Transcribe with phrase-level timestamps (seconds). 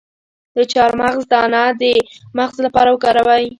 [0.55, 1.83] د چارمغز دانه د
[2.37, 3.45] مغز لپاره وکاروئ